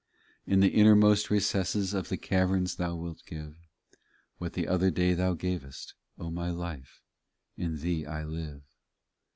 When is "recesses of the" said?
1.29-2.17